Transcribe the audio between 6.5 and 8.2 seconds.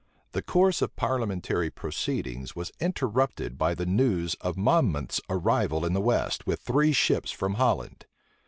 three ships from Holland.